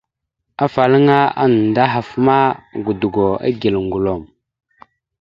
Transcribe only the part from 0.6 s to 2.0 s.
Afalaŋa anda